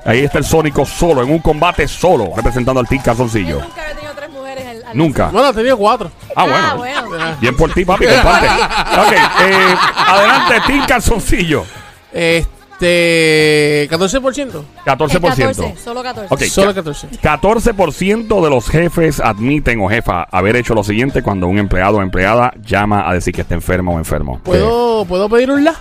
Ahí 0.04 0.24
está 0.24 0.38
el 0.38 0.44
Sónico 0.44 0.84
solo, 0.84 1.22
en 1.22 1.30
un 1.30 1.38
combate 1.38 1.86
solo, 1.86 2.32
representando 2.34 2.80
al 2.80 2.88
Team 2.88 3.00
Yo 3.02 3.04
Calzoncillo. 3.04 3.60
nunca 3.60 3.82
había 3.82 3.94
tenido 3.94 4.14
tres 4.16 4.30
mujeres 4.30 4.66
al, 4.66 4.84
al- 4.84 4.96
Nunca. 4.96 5.28
Bueno, 5.28 5.46
ha 5.48 5.52
tenido 5.52 5.76
cuatro. 5.76 6.10
Ah, 6.34 6.42
bueno. 6.42 6.58
Ah, 6.60 6.74
bueno. 7.06 7.36
Bien 7.40 7.56
por 7.56 7.72
ti, 7.72 7.84
papi, 7.84 8.04
comparte. 8.06 8.46
ok, 9.00 9.12
eh, 9.46 9.74
adelante, 10.08 10.54
Team 10.66 10.86
Calzoncillo. 10.88 11.64
Este. 12.12 13.88
14%. 13.90 14.64
14%. 14.84 15.14
El 15.14 15.20
14, 15.20 15.74
solo 15.84 16.02
14. 16.02 16.34
Ok, 16.34 16.42
Solo 16.44 16.68
ca- 16.68 16.82
14. 16.82 17.08
14% 17.22 18.42
de 18.44 18.50
los 18.50 18.68
jefes 18.68 19.20
admiten 19.20 19.80
o 19.80 19.88
jefa 19.88 20.24
haber 20.30 20.56
hecho 20.56 20.74
lo 20.74 20.82
siguiente 20.82 21.22
cuando 21.22 21.46
un 21.46 21.58
empleado 21.58 21.98
o 21.98 22.02
empleada 22.02 22.52
llama 22.64 23.08
a 23.08 23.14
decir 23.14 23.32
que 23.34 23.42
está 23.42 23.54
enfermo 23.54 23.94
o 23.94 23.98
enfermo. 23.98 24.40
¿Puedo, 24.42 25.04
¿puedo 25.04 25.28
pedir 25.28 25.50
un 25.52 25.62
la? 25.64 25.74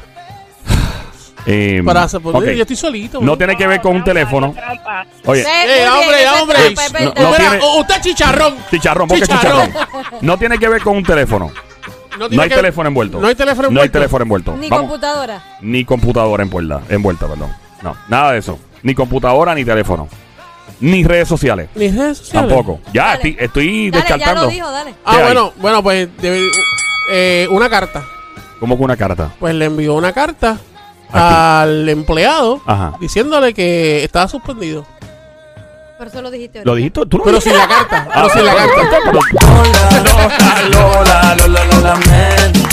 Eh, 1.47 1.81
Para 1.83 2.03
hacer. 2.03 2.21
ok. 2.23 2.43
Yo 2.51 2.61
estoy 2.61 2.75
solito. 2.75 3.19
No 3.19 3.35
tiene 3.35 3.55
que 3.57 3.65
ver 3.65 3.81
con 3.81 3.95
un 3.95 4.03
teléfono. 4.03 4.53
Oye, 5.25 5.41
¡Eh, 5.41 5.87
hombre, 5.89 6.17
hombre! 6.39 6.57
No, 7.03 7.05
no 7.23 7.31
Mira, 7.31 7.49
tiene- 7.49 7.59
o- 7.63 7.79
usted 7.79 7.95
es 7.95 8.01
chicharrón. 8.01 8.55
chicharrón, 8.69 9.07
porque 9.07 9.23
es 9.23 9.29
Chicharrón. 9.29 9.65
chicharrón. 9.71 10.03
No 10.21 10.37
tiene 10.37 10.59
que 10.59 10.69
ver 10.69 10.83
con 10.83 10.97
un 10.97 11.03
teléfono. 11.03 11.49
No, 12.29 12.35
No 12.35 12.41
hay 12.41 12.49
teléfono 12.49 12.87
envuelto. 12.87 13.19
No 13.19 13.27
hay 13.27 13.35
teléfono 13.35 13.67
envuelto. 13.67 13.73
No 13.73 13.81
hay 13.81 13.89
teléfono 13.89 14.23
envuelto. 14.23 14.57
Ni 14.57 14.69
Vamos. 14.69 14.87
computadora. 14.89 15.43
Ni 15.61 15.85
computadora 15.85 16.43
envuelta, 16.43 16.81
envuelta, 16.89 17.27
perdón. 17.27 17.51
No, 17.81 17.95
nada 18.09 18.33
de 18.33 18.39
eso. 18.39 18.59
Ni 18.83 18.93
computadora 18.95 19.53
ni 19.55 19.65
teléfono. 19.65 20.07
Ni 20.79 21.03
redes 21.03 21.27
sociales. 21.27 21.69
Ni 21.75 21.89
redes 21.89 22.17
sociales. 22.19 22.49
Tampoco. 22.49 22.79
Ya 22.93 23.03
Dale. 23.05 23.15
estoy, 23.15 23.37
estoy 23.39 23.91
Dale, 23.91 24.03
ya 24.07 24.15
descartando. 24.15 24.41
lo 24.45 24.51
dijo, 24.51 24.71
dale. 24.71 24.93
Ah, 25.05 25.17
bueno, 25.21 25.53
bueno, 25.57 25.83
pues 25.83 26.09
debe- 26.21 26.49
eh, 27.11 27.47
una 27.51 27.69
carta. 27.69 28.03
Como 28.59 28.77
que 28.77 28.83
una 28.83 28.97
carta. 28.97 29.31
Pues 29.39 29.53
le 29.55 29.65
envió 29.65 29.93
una 29.95 30.11
carta 30.13 30.51
Aquí. 31.09 31.11
al 31.11 31.89
empleado 31.89 32.61
Ajá. 32.65 32.93
diciéndole 32.99 33.53
que 33.53 34.03
estaba 34.03 34.27
suspendido. 34.27 34.85
Pero 36.01 36.09
eso 36.09 36.21
lo 36.23 36.31
dijiste 36.31 36.63
¿Lo 36.65 36.73
dijiste? 36.73 37.05
¿Tú 37.05 37.21
Pero 37.23 37.39
sin 37.39 37.55
la 37.55 37.67
carta. 37.67 38.07
Ah, 38.11 38.23
Pero 38.23 38.29
sin 38.33 38.43
la 38.45 38.55
carta. 38.55 38.81
pero- 39.05 39.19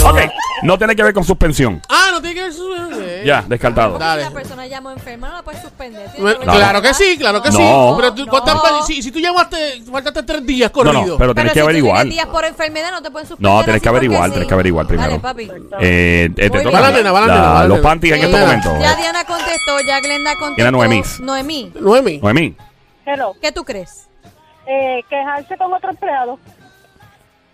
Ok, 0.09 0.19
no 0.63 0.79
tiene 0.79 0.97
que 0.97 1.03
ver 1.03 1.13
con 1.13 1.25
suspensión. 1.25 1.83
Ah, 1.91 2.09
no 2.13 2.23
tiene 2.23 2.37
que 2.37 2.43
ver 2.45 2.53
su. 2.55 2.73
eh. 2.75 3.23
Ya, 3.27 3.45
descartado. 3.47 3.99
Si 3.99 4.21
la 4.25 4.31
persona 4.31 4.67
llamó 4.67 4.93
enferma, 4.93 5.29
no 5.29 5.35
la 5.37 5.43
puedes 5.43 5.61
suspender. 5.61 6.05
Tiene 6.13 6.21
Bueno, 6.23 6.41
que 6.41 6.47
ver- 6.47 6.57
Claro 6.57 6.81
que 6.81 6.95
sí, 6.95 7.17
claro 7.19 7.43
que 7.43 7.53
sí. 7.53 7.59
No. 7.63 7.95
Pero 7.99 8.15
tú, 8.15 8.25
No. 8.25 8.31
¿cuántas 8.31 8.63
veces- 8.63 8.87
si, 8.87 9.03
si 9.03 9.11
tú 9.13 9.19
llamaste, 9.19 9.83
faltaste 9.93 10.23
tres 10.23 10.47
días 10.47 10.71
No, 10.71 10.73
corrido. 10.73 11.07
no, 11.07 11.19
pero 11.19 11.35
tienes 11.35 11.53
que 11.53 11.59
si 11.59 11.63
tú 11.63 11.67
averiguar. 11.67 11.97
tienes 12.03 12.15
días 12.15 12.27
por 12.29 12.45
enfermedad, 12.47 12.91
no 12.93 13.03
te 13.03 13.11
pueden 13.11 13.29
suspender. 13.29 13.53
No, 13.53 13.59
tienes 13.65 13.75
así 13.75 13.83
que 13.83 13.89
averiguar, 13.91 14.21
porque 14.21 14.31
tienes 14.33 14.45
sí. 14.47 14.49
que 14.49 14.55
averiguar 14.55 14.87
primero. 14.87 15.09
Dale, 15.11 15.21
papi. 15.21 15.43
Eh, 15.81 16.25
eh, 16.25 16.31
te 16.35 16.49
Muy 16.51 16.63
toca 16.63 16.71
bien. 16.71 16.73
la- 16.73 16.81
Va 16.81 16.91
la 16.91 16.97
nena, 16.97 17.13
va 17.13 17.21
la 17.21 17.27
la- 17.27 17.35
nena, 17.35 17.49
va 17.49 17.55
la 17.63 17.69
los 17.69 17.77
nena. 17.79 17.89
panties 17.91 18.15
en 18.15 18.25
este 18.25 18.41
momento. 18.41 18.79
Ya 18.81 18.95
Diana 18.97 19.25
contestó, 19.25 19.81
ya 19.87 20.01
Glenda 20.01 20.31
contestó. 20.39 20.63
Era 20.63 20.71
Noemís. 20.71 21.21
Noemí, 21.21 21.73
Noemi. 21.79 22.19
Noemí, 22.19 22.57
Hello. 23.11 23.35
¿qué 23.41 23.51
tú 23.51 23.65
crees? 23.65 24.07
Eh, 24.67 25.03
quejarse 25.09 25.57
con 25.57 25.73
otro 25.73 25.91
empleado. 25.91 26.39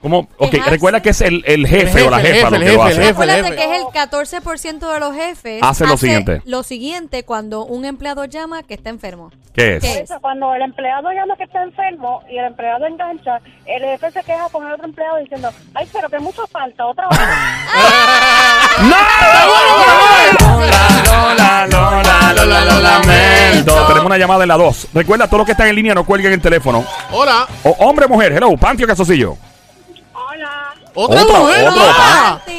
¿Cómo? 0.05 0.29
Ok, 0.37 0.51
Quejarse. 0.51 0.71
recuerda 0.71 1.01
que 1.01 1.09
es 1.09 1.23
el, 1.23 1.43
el 1.47 1.67
jefe, 1.67 1.81
El 1.81 1.89
jefe, 1.89 2.03
o 2.03 2.11
la 2.11 2.19
jefa 2.19 2.35
jefe, 2.35 2.43
lo 2.45 2.51
que 2.51 2.65
lo 2.77 2.85
jefe, 2.85 3.01
hace. 3.09 3.23
el 3.23 3.31
jefe. 3.47 3.57
Que 3.57 3.65
es 3.65 3.81
el 3.81 3.85
14% 3.85 4.93
de 4.93 5.01
los 5.01 5.15
jefes. 5.17 5.63
Hace 5.63 5.87
lo 5.87 5.97
siguiente. 5.97 6.43
Lo 6.45 6.63
siguiente 6.63 7.25
cuando 7.25 7.65
un 7.65 7.87
empleado 7.87 8.27
llama 8.27 8.63
que 8.65 8.75
está 8.75 8.91
enfermo. 8.91 9.31
¿Qué 9.55 9.77
es? 9.77 9.83
¿Qué 9.83 9.93
es? 9.93 10.01
Eso, 10.11 10.21
cuando 10.21 10.55
el 10.55 10.61
empleado 10.61 11.11
llama 11.11 11.35
que 11.39 11.45
está 11.45 11.63
enfermo 11.63 12.21
y 12.31 12.37
el 12.37 12.45
empleado 12.45 12.85
engancha, 12.85 13.41
el 13.65 13.83
jefe 13.83 14.11
se 14.11 14.23
queja 14.25 14.47
con 14.53 14.67
el 14.67 14.75
otro 14.75 14.85
empleado 14.85 15.17
diciendo, 15.17 15.51
ay, 15.73 15.89
pero 15.91 16.11
que 16.11 16.19
mucho 16.19 16.47
falta, 16.49 16.85
otra 16.85 17.09
hora. 17.09 17.19
Lola, 21.07 21.67
Lola, 21.67 22.33
Lola, 22.35 22.65
lo 22.67 22.81
lamento. 22.81 23.87
Tenemos 23.87 24.07
una 24.07 24.19
llamada 24.19 24.43
en 24.43 24.49
la 24.49 24.57
2. 24.57 24.89
Recuerda, 24.93 25.27
todos 25.27 25.39
los 25.39 25.47
que 25.47 25.53
están 25.53 25.69
en 25.69 25.77
línea 25.77 25.95
no 25.95 26.05
cuelguen 26.05 26.33
el 26.33 26.41
teléfono. 26.43 26.85
Hola. 27.13 27.47
O, 27.63 27.71
hombre, 27.79 28.07
mujer, 28.07 28.33
hello, 28.33 28.55
Pantio 28.57 28.87
Casocillo. 28.87 29.37
Otra 30.95 31.23
Otro, 31.23 31.39
mujer. 31.41 31.69
otro. 31.69 31.83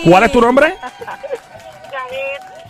¿Cuál 0.09 0.23
es 0.23 0.31
tu 0.31 0.41
nombre? 0.41 0.73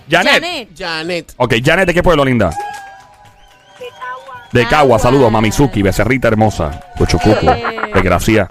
Janet, 0.10 0.30
Janet. 0.30 0.40
Janet. 0.40 0.70
Janet. 0.78 1.34
Ok, 1.38 1.54
Janet, 1.64 1.88
¿de 1.88 1.94
qué 1.94 2.04
pueblo, 2.04 2.24
linda? 2.24 2.50
de 2.50 3.86
Cagua. 3.90 4.48
De 4.52 4.62
Cagua, 4.64 4.78
Cagua. 4.78 5.00
saludos, 5.00 5.32
Mamizuki, 5.32 5.82
becerrita 5.82 6.28
hermosa, 6.28 6.80
Cochucuco, 6.98 7.50
Eh. 7.52 7.92
desgracia. 7.94 8.48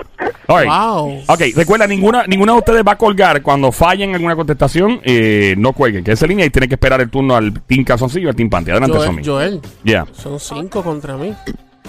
Wow. 0.46 1.22
Ok, 1.26 1.40
recuerda, 1.56 1.86
ninguna, 1.86 2.24
ninguna 2.26 2.52
de 2.52 2.58
ustedes 2.58 2.82
va 2.86 2.92
a 2.92 2.98
colgar 2.98 3.40
cuando 3.40 3.72
fallen 3.72 4.10
en 4.10 4.16
alguna 4.16 4.36
contestación, 4.36 5.00
eh, 5.02 5.54
no 5.56 5.72
cuelguen, 5.72 6.04
que 6.04 6.12
esa 6.12 6.26
línea 6.26 6.44
y 6.44 6.50
tiene 6.50 6.68
que 6.68 6.74
esperar 6.74 7.00
el 7.00 7.08
turno 7.08 7.34
al 7.34 7.62
Team 7.62 7.82
Calzoncillo 7.84 8.26
y 8.26 8.28
al 8.28 8.36
Team 8.36 8.50
Panty. 8.50 8.70
Adelante, 8.72 8.96
Joel, 8.98 9.06
Somi. 9.08 9.24
Joel, 9.24 9.60
Ya. 9.84 10.04
son 10.12 10.38
cinco 10.38 10.82
contra 10.82 11.16
mí. 11.16 11.34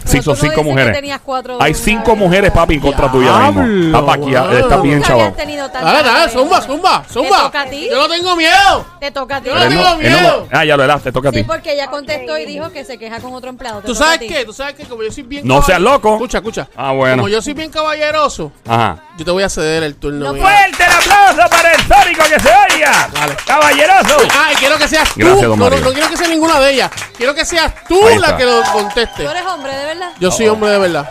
Sí, 0.06 0.22
son 0.22 0.36
cinco 0.36 0.64
mujeres. 0.64 0.94
tenías 0.94 1.20
cuatro 1.24 1.58
Hay 1.62 1.74
cinco 1.74 2.16
mujeres, 2.16 2.52
papi, 2.52 2.76
en 2.76 2.80
contra 2.80 3.12
tuya 3.12 3.52
mismo. 3.52 4.12
Aquí, 4.12 4.34
está 4.34 4.78
bien, 4.78 5.02
chaval. 5.04 5.34
Dale, 5.36 6.04
dale, 6.04 6.32
zumba, 6.32 6.62
zumba, 6.62 7.04
zumba. 7.12 7.52
Yo 7.90 7.98
no 7.98 8.08
tengo 8.08 8.36
miedo. 8.36 8.86
Te 9.00 9.12
toca 9.12 9.38
a 9.38 9.42
ti. 9.42 9.50
Yo 9.50 9.56
tengo 9.68 9.84
no- 9.84 9.90
no 9.92 9.98
miedo. 9.98 10.48
ah, 10.52 10.64
ya 10.66 10.78
lo 10.78 10.84
helaste, 10.84 11.12
toca 11.12 11.30
a 11.30 11.32
ti. 11.32 11.40
Sí, 11.40 11.44
porque 11.44 11.74
ella 11.74 11.88
contestó 11.88 12.38
y 12.38 12.46
dijo 12.46 12.72
que 12.72 12.86
se 12.86 12.98
queja 12.98 13.20
con 13.20 13.34
otro 13.34 13.50
empleado. 13.50 13.82
Te 13.82 13.88
¿Tú 13.88 13.94
toca 13.94 14.06
a 14.06 14.08
sabes 14.14 14.20
ti. 14.22 14.28
qué? 14.34 14.46
¿Tú 14.46 14.54
sabes 14.54 14.76
qué? 14.76 14.86
Como 14.86 15.04
yo 15.04 15.12
soy 15.12 15.24
bien 15.24 15.48
No 15.48 15.62
seas 15.62 15.80
loco. 15.82 16.14
Escucha, 16.14 16.38
escucha. 16.38 16.68
Ah, 16.76 16.92
bueno. 16.92 17.18
Como 17.18 17.28
yo 17.30 17.42
soy 17.42 17.54
bien 17.54 17.72
caballeroso, 17.72 18.52
Ajá. 18.68 18.98
yo 19.18 19.26
te 19.26 19.32
voy 19.32 19.44
a 19.44 19.50
ceder 19.50 19.84
el 19.84 19.96
turno. 19.96 20.34
¡Fuerte 20.36 20.84
el 20.84 20.92
aplauso 20.92 21.50
para 21.50 21.72
el 21.72 21.82
Sónico 21.82 22.24
que 22.24 22.40
se 22.40 22.50
oiga! 22.74 23.10
¡Caballeroso! 23.46 24.18
Ah, 24.32 24.50
y 24.54 24.56
quiero 24.56 24.78
que 24.78 24.88
seas 24.88 25.10
tú. 25.14 25.20
Gracias, 25.20 25.42
don 25.44 25.60
no, 25.60 25.70
no, 25.70 25.92
quiero 25.94 26.10
que 26.10 26.18
sea 26.18 26.28
ninguna 26.28 26.60
de 26.60 26.74
ellas. 26.74 26.92
Quiero 27.18 27.34
que 27.34 27.46
seas 27.46 27.74
tú 27.88 28.00
la 28.20 28.38
que 28.38 28.44
lo 28.46 28.62
conteste. 28.72 29.24
¿Tú 29.24 29.30
eres 29.30 29.46
hombre, 29.46 29.72
de 29.76 29.86
verdad? 29.86 29.95
Yo 30.20 30.32
soy 30.32 30.48
hombre 30.48 30.72
de 30.72 30.80
verdad. 30.80 31.10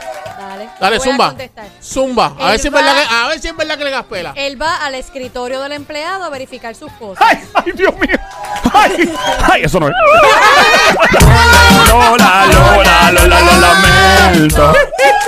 Dale. 0.81 0.97
A 0.97 1.01
zumba. 1.01 1.29
contestar. 1.29 1.67
Zumba. 1.83 2.33
A 2.39 2.51
ver, 2.51 2.59
si 2.59 2.69
es 2.69 2.75
va- 2.75 2.79
verdad 2.83 2.95
que, 3.09 3.15
a 3.15 3.29
ver 3.29 3.41
si 3.41 3.49
es 3.49 3.57
verdad 3.57 3.79
que 3.79 3.85
le 3.85 3.91
gaspela. 3.91 4.33
Él 4.37 4.61
va 4.61 4.77
al 4.85 4.95
escritorio 4.97 5.61
del 5.61 5.73
empleado 5.73 6.25
a 6.25 6.31
verificar 6.31 6.75
sus 6.75 6.91
cosas. 6.93 7.25
¡Ay, 7.27 7.39
ay, 7.55 7.73
Dios 7.73 7.95
mío! 7.99 8.17
¡Ay, 8.73 9.13
ay, 9.53 9.63
eso 9.65 9.79
no 9.81 9.89
es! 9.89 9.95
¡Lola, 11.89 12.47
Lola, 12.47 13.13
Lola, 13.13 13.41
lo 13.41 13.61
lamento! 13.61 14.73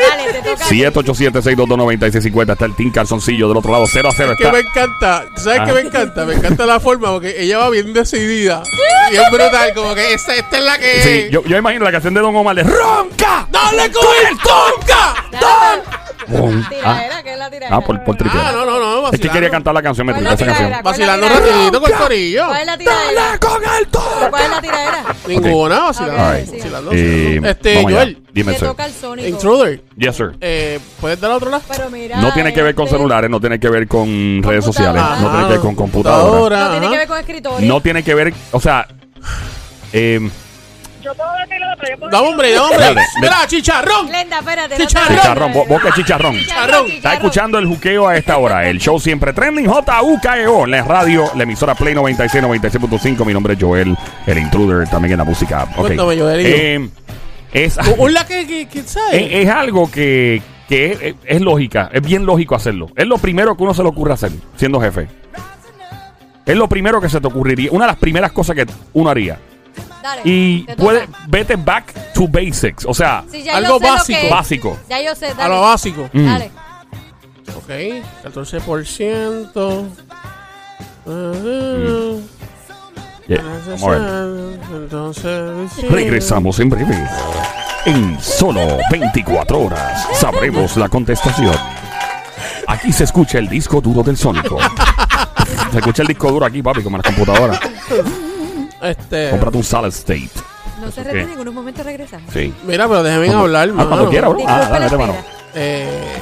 Dale, 0.08 0.32
te 0.32 0.42
toca. 0.42 0.64
a 0.64 0.68
ti. 0.68 0.80
787-622-9650 0.82 2.52
está 2.52 2.64
el 2.64 2.74
Team 2.76 2.92
Calzoncillo 2.92 3.48
del 3.48 3.56
otro 3.56 3.72
lado, 3.72 3.86
0 3.90 4.08
a 4.08 4.12
0 4.14 4.34
Que 4.36 4.50
me 4.52 4.58
encanta. 4.60 5.24
¿Tú 5.34 5.42
¿Sabes 5.42 5.60
Ah. 5.60 5.64
qué 5.66 5.72
me 5.72 5.80
encanta? 5.80 6.24
Me 6.24 6.34
encanta 6.34 6.66
la 6.66 6.80
forma 6.80 7.08
porque 7.12 7.34
ella 7.40 7.58
va 7.58 7.70
bien 7.70 7.92
decidida. 7.92 8.62
Y 9.10 9.16
es 9.16 9.30
brutal. 9.30 9.72
Como 9.74 9.94
que 9.94 10.12
esta, 10.14 10.34
esta 10.34 10.58
es 10.58 10.64
la 10.64 10.78
que. 10.78 11.02
Sí, 11.02 11.28
yo, 11.30 11.42
yo 11.44 11.56
imagino 11.56 11.84
la 11.84 11.92
canción 11.92 12.12
de 12.14 12.20
Don 12.20 12.34
Omar 12.34 12.56
de 12.56 12.64
¡Ronca! 12.64 13.46
¡Dale 13.50 13.90
con 13.92 14.04
el 14.28 14.36
tonka! 14.38 15.14
Dale, 15.40 15.82
Bum. 16.28 16.60
Ah, 16.64 16.68
Tiradera, 16.68 17.22
¿qué 17.22 17.32
es 17.34 17.38
la 17.38 17.50
tiradera? 17.50 17.76
ah, 17.76 17.80
por, 17.80 18.02
por 18.02 18.16
tripear. 18.16 18.46
Ah, 18.46 18.52
no, 18.52 18.64
no, 18.66 18.80
no. 19.02 19.10
Es 19.12 19.20
que 19.20 19.28
quería 19.28 19.48
cantar 19.48 19.72
la 19.74 19.82
canción, 19.82 20.06
me 20.08 20.12
¿Cuál 20.12 20.24
tripeé 20.26 20.34
es 20.34 20.40
esa 20.40 20.46
la 20.46 20.52
canción. 20.52 20.68
tiradera? 20.68 20.82
¿Cuál 20.82 20.94
es 20.94 20.98
la 21.00 21.06
Vacilando 21.06 21.26
tiradera? 21.36 21.56
ratito 21.56 21.80
con 21.80 21.90
el 21.92 21.96
corillo. 21.98 22.46
¿Cuál 22.46 22.60
es 22.60 22.66
la 22.66 22.78
tiradera? 22.78 23.38
con 23.38 23.62
el 23.64 23.86
toro! 23.88 24.30
¿Cuál 24.30 24.42
es 24.42 24.50
la 24.50 24.60
tiradera? 24.60 25.04
Ninguna, 25.28 25.80
vacilando. 25.80 26.22
Ok, 26.22 26.34
sí. 26.44 26.50
vacilando, 26.56 26.90
Eh, 26.92 27.04
vacilando. 27.22 27.48
Este, 27.48 27.74
vamos 27.76 27.90
allá. 27.90 27.96
Joel, 28.00 28.22
Dime, 28.32 28.52
Le 28.52 28.58
sir. 28.58 28.68
toca 28.68 28.84
al 28.84 28.92
sónico. 28.92 29.28
intruder. 29.28 29.82
Yes, 29.96 30.16
sir. 30.16 30.32
Eh, 30.40 30.80
¿Puedes 31.00 31.20
dar 31.20 31.30
otro 31.30 31.50
lado? 31.50 31.62
Pero 31.68 31.90
mira. 31.90 32.16
No 32.20 32.32
tiene 32.34 32.52
que 32.52 32.62
ver 32.62 32.74
con 32.74 32.84
este, 32.86 32.96
celulares, 32.96 33.30
no 33.30 33.40
tiene 33.40 33.60
que 33.60 33.68
ver 33.68 33.86
con 33.86 34.42
redes 34.42 34.64
sociales, 34.64 35.02
no 35.20 35.30
tiene 35.30 35.44
que 35.46 35.52
ver 35.52 35.60
con 35.60 35.74
computadora. 35.76 36.64
No 36.64 36.70
tiene 36.72 36.90
que 36.90 36.96
ver 36.98 37.08
con 37.08 37.18
escritorio. 37.18 37.68
No 37.68 37.80
tiene 37.80 38.02
que 38.02 38.14
ver, 38.14 38.34
o 38.50 38.60
sea, 38.60 38.86
eh, 39.92 40.28
Yo 41.06 41.14
puedo 41.14 41.30
decirlo, 41.38 41.66
pero 41.78 41.92
yo 41.92 41.98
puedo 42.00 42.10
Dame, 42.10 42.28
hombre, 42.28 42.52
dame, 42.52 42.64
hombre. 42.66 42.78
Dale, 42.86 43.00
Mira, 43.20 43.36
chicharrón. 43.46 44.08
Glenda, 44.08 44.38
espérate. 44.40 44.68
no 44.70 44.76
te 44.76 44.86
Chicharrón. 44.86 45.16
chicharrón, 45.16 45.52
bo- 45.52 45.64
boca 45.66 45.84
de 45.86 45.92
chicharrón. 45.92 46.34
Chicharrón. 46.36 46.90
Está 46.90 47.14
escuchando 47.14 47.58
el 47.58 47.66
juqueo 47.66 48.08
a 48.08 48.16
esta 48.16 48.36
hora. 48.38 48.68
El 48.68 48.80
show 48.80 48.98
siempre 48.98 49.32
trending. 49.32 49.66
JUKEO. 49.66 50.64
En 50.64 50.70
la 50.72 50.82
radio, 50.82 51.30
la 51.36 51.44
emisora 51.44 51.76
Play 51.76 51.94
96, 51.94 52.42
96.5. 52.42 53.24
Mi 53.24 53.32
nombre 53.32 53.54
es 53.54 53.60
Joel, 53.62 53.96
el 54.26 54.38
intruder 54.38 54.88
también 54.88 55.12
en 55.12 55.18
la 55.18 55.24
música. 55.24 55.62
Ok. 55.76 55.76
Cuéntame, 55.86 56.16
Joelillo. 56.18 56.48
Eh, 56.56 56.88
es, 57.52 57.78
Un 57.98 58.12
la 58.12 58.26
que, 58.26 58.44
que, 58.46 58.66
que 58.68 58.82
¿sabes? 58.82 59.14
es, 59.14 59.28
es 59.32 59.48
algo 59.48 59.88
que, 59.88 60.42
que 60.68 60.92
es, 60.92 61.14
es 61.24 61.40
lógica. 61.40 61.88
Es 61.92 62.02
bien 62.02 62.26
lógico 62.26 62.56
hacerlo. 62.56 62.88
Es 62.96 63.06
lo 63.06 63.18
primero 63.18 63.56
que 63.56 63.62
uno 63.62 63.74
se 63.74 63.82
le 63.84 63.88
ocurre 63.88 64.12
hacer 64.14 64.32
siendo 64.56 64.80
jefe. 64.80 65.06
Es 66.44 66.56
lo 66.56 66.68
primero 66.68 67.00
que 67.00 67.08
se 67.08 67.20
te 67.20 67.26
ocurriría. 67.28 67.70
Una 67.72 67.86
de 67.86 67.92
las 67.92 67.98
primeras 68.00 68.32
cosas 68.32 68.56
que 68.56 68.66
uno 68.92 69.08
haría. 69.10 69.38
Dale, 70.02 70.22
Y 70.24 70.62
puede, 70.76 71.08
vete 71.28 71.56
back 71.56 72.12
to 72.12 72.28
basics. 72.28 72.84
O 72.86 72.94
sea, 72.94 73.24
Sí, 73.30 73.42
ya 73.42 73.56
Algo 73.56 73.78
yo 73.78 73.78
sé 73.78 73.84
lo 73.86 73.92
básico. 73.96 74.20
que 74.20 74.28
básico. 74.30 74.78
Ya 74.88 75.02
yo 75.02 75.14
sé, 75.14 75.26
dale. 75.28 75.42
a 75.42 75.48
lo 75.48 75.60
básico. 75.62 76.10
Mm. 76.12 76.24
Dale. 76.26 76.50
Ok, 77.56 77.70
14%. 78.24 79.86
Ajá. 81.06 82.22
Yeah, 83.28 83.42
Vamos 83.66 83.82
a 83.82 83.88
ver. 83.90 84.60
Entonces. 84.72 85.72
sí. 85.74 85.82
Regresamos 85.88 86.60
en 86.60 86.70
breve. 86.70 86.96
En 87.84 88.20
solo 88.20 88.78
24 88.90 89.58
horas 89.58 90.06
sabremos 90.14 90.76
la 90.76 90.88
contestación. 90.88 91.54
Aquí 92.68 92.92
se 92.92 93.04
escucha 93.04 93.38
el 93.38 93.48
disco 93.48 93.80
duro 93.80 94.02
del 94.02 94.16
Sónico. 94.16 94.58
Se 95.72 95.78
escucha 95.78 96.02
el 96.02 96.08
disco 96.08 96.30
duro 96.30 96.46
aquí, 96.46 96.62
papi, 96.62 96.82
como 96.82 96.96
en 96.96 97.02
la 97.02 97.08
computadora. 97.12 97.60
Este. 98.82 99.30
Cómprate 99.30 99.56
un 99.56 99.64
solid 99.64 99.88
state. 99.88 100.30
No 100.80 100.90
se 100.90 101.02
retiren, 101.02 101.30
en 101.30 101.38
unos 101.40 101.54
momentos 101.54 101.84
regresamos. 101.84 102.30
Sí. 102.32 102.52
Mira, 102.64 102.86
pero 102.86 103.02
déjame 103.02 103.26
Cuando- 103.26 103.44
hablar, 103.44 103.68
ah, 103.70 103.74
cuando 103.74 103.96
mano. 103.96 104.10
quiera, 104.10 104.28
bro. 104.28 104.40
Ah, 104.46 104.58
dale, 104.60 104.70
la 104.70 104.78
vete, 104.84 104.96
mano. 104.98 105.12
espera. 105.14 105.36
Eh, 105.54 106.16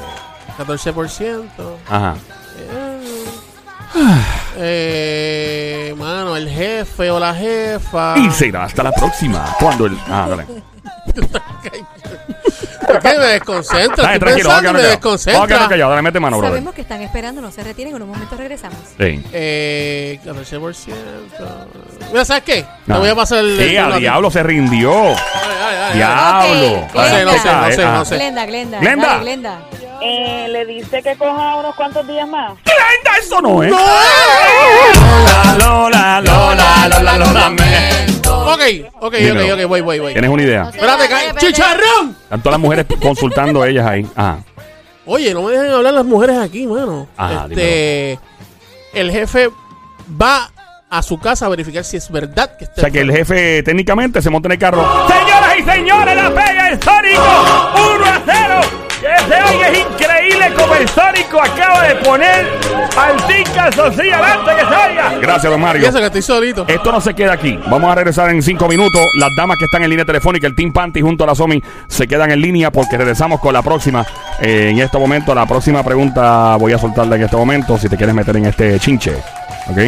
14%. 0.57 1.77
Ajá. 1.89 2.15
Eh, 4.57 5.95
mano, 5.99 6.37
el 6.37 6.49
jefe 6.49 7.11
o 7.11 7.19
la 7.19 7.35
jefa. 7.35 8.15
Y 8.19 8.31
será 8.31 8.65
hasta 8.65 8.83
la 8.83 8.93
próxima. 8.93 9.45
Cuando 9.59 9.87
el. 9.87 9.99
Ah, 10.09 10.27
dale. 10.31 10.47
Es 11.07 13.01
que 13.01 13.19
me 13.19 13.25
desconcentra. 13.27 14.05
Dale, 14.05 14.15
Estoy 14.15 14.43
tranquilo, 14.43 14.49
vamos 14.49 14.65
a 14.65 14.73
pensando 14.73 14.73
y 14.73 14.73
quedarnos 14.73 14.73
me 14.73 14.73
callados. 14.73 14.73
Vamos 14.73 14.85
a 14.85 14.89
desconcentra. 14.91 15.47
quedarnos 15.47 15.69
callados. 15.69 15.91
Dale, 15.91 16.03
mete 16.03 16.21
mano, 16.21 16.39
brother. 16.39 16.53
Sabemos 16.55 16.75
que 16.75 16.81
están 16.83 17.03
esperando, 17.03 17.41
no 17.41 17.51
se 17.51 17.65
retiren, 17.65 17.89
en 17.91 17.95
unos 17.97 18.09
momentos 18.09 18.39
regresamos. 18.39 18.79
Sí. 18.99 19.25
Eh, 19.33 20.21
14%. 20.25 20.95
Mira, 22.15 22.25
¿sabes 22.25 22.45
qué? 22.45 22.63
Te 22.63 22.69
No. 22.93 23.01
voy 23.01 23.09
a 23.09 23.15
pasar 23.17 23.39
el. 23.41 23.59
Sí, 23.59 23.75
el- 23.75 23.93
a 23.93 23.97
diablo 23.97 24.31
se 24.31 24.41
rindió. 24.45 24.89
Diablo. 25.95 26.77
Ok, 26.85 26.95
No 26.95 27.03
sé, 27.09 27.25
no 27.25 27.33
sé, 27.33 27.53
no 27.53 27.73
sé, 27.73 27.83
ah. 27.85 27.93
no 27.97 28.05
sé. 28.05 28.15
Glenda, 28.15 28.47
Glenda. 28.47 28.79
Glenda. 28.79 29.07
Dale, 29.09 29.21
Glenda. 29.25 29.59
Eh, 30.01 30.47
le 30.49 30.65
dice 30.65 31.03
que 31.03 31.17
coja 31.17 31.57
unos 31.57 31.75
cuantos 31.75 32.07
días 32.07 32.29
más. 32.29 32.53
Glenda, 32.65 33.19
eso 33.21 33.41
no 33.41 33.65
es. 33.65 33.73
Lola, 33.73 35.57
Lola, 35.59 36.21
Lola, 36.21 36.89
Lola, 36.89 37.19
Lola, 37.19 37.33
lamento. 37.33 38.47
Ok, 38.53 38.61
ok, 39.01 39.15
Dímelo. 39.15 39.45
ok, 39.47 39.61
ok, 39.63 39.69
voy, 39.69 39.81
voy, 39.81 39.99
voy. 39.99 40.13
¿Tienes 40.13 40.31
una 40.31 40.43
idea? 40.45 40.63
No. 40.63 40.69
Espérate. 40.71 41.09
¡Chicharrón! 41.39 42.17
Están 42.23 42.43
todas 42.43 42.53
las 42.53 42.61
mujeres 42.61 42.87
consultando 43.03 43.61
a 43.61 43.69
ellas 43.69 43.85
ahí. 43.89 44.07
Ajá. 44.15 44.39
Oye, 45.05 45.35
no 45.35 45.43
me 45.43 45.51
dejen 45.51 45.73
hablar 45.73 45.95
las 45.95 46.05
mujeres 46.05 46.39
aquí, 46.39 46.65
mano. 46.69 47.09
Ajá, 47.17 47.47
este, 47.51 48.21
el 48.93 49.11
jefe 49.11 49.51
va 50.21 50.51
a 50.99 51.03
su 51.03 51.19
casa 51.19 51.47
a 51.47 51.49
verificar 51.49 51.85
si 51.85 51.97
es 51.97 52.11
verdad 52.11 52.51
que 52.57 52.65
está 52.65 52.81
O 52.81 52.85
sea 52.85 52.91
que 52.91 53.01
el 53.01 53.11
jefe 53.13 53.63
técnicamente 53.63 54.23
se 54.23 54.31
monta 54.31 54.49
en 54.49 54.53
el 54.53 54.59
carro. 54.59 54.85
Señoras 55.09 55.59
y 55.59 55.63
señores, 55.63 56.17
la 56.17 56.29
pega 56.31 56.69
el 56.69 56.83
Sónico 56.83 57.23
1 57.97 58.05
a 58.07 58.23
0. 58.25 58.61
Ese 59.05 59.35
hoy 59.43 59.63
es 59.63 59.79
increíble 59.81 60.53
como 60.57 60.75
el 60.77 60.89
Sónico 60.89 61.41
acaba 61.43 61.83
de 61.83 61.95
poner 61.97 62.47
al 62.97 63.17
Tica 63.27 63.71
Sosilla 63.73 64.19
adelante 64.19 64.51
que 64.55 64.61
se 64.61 64.91
oiga. 64.91 65.13
Gracias, 65.21 65.51
don 65.53 65.61
Y 65.61 65.63
Mario. 65.63 65.89
eso 65.89 65.99
que 65.99 66.05
estoy 66.07 66.23
solito. 66.23 66.65
Esto 66.69 66.91
no 66.93 67.01
se 67.01 67.13
queda 67.13 67.33
aquí. 67.35 67.59
Vamos 67.69 67.91
a 67.91 67.95
regresar 67.97 68.31
en 68.31 68.43
cinco 68.43 68.67
minutos. 68.69 69.01
Las 69.19 69.31
damas 69.37 69.59
que 69.59 69.67
están 69.67 69.83
en 69.83 69.91
línea 69.91 70.05
telefónica, 70.07 70.47
el 70.47 70.55
Team 70.55 70.73
Panty 70.73 71.03
junto 71.03 71.25
a 71.25 71.27
la 71.27 71.35
Somi, 71.35 71.63
se 71.87 72.07
quedan 72.07 72.31
en 72.31 72.41
línea 72.41 72.71
porque 72.71 72.97
regresamos 72.97 73.41
con 73.41 73.53
la 73.53 73.63
próxima. 73.63 74.07
Eh, 74.41 74.69
en 74.71 74.79
este 74.79 74.97
momento, 74.97 75.35
la 75.35 75.45
próxima 75.45 75.83
pregunta 75.83 76.57
voy 76.57 76.73
a 76.73 76.79
soltarla 76.79 77.17
en 77.17 77.23
este 77.25 77.37
momento 77.37 77.77
si 77.77 77.89
te 77.89 77.97
quieres 77.97 78.15
meter 78.15 78.37
en 78.37 78.47
este 78.47 78.79
chinche. 78.79 79.13
¿Ok? 79.69 79.79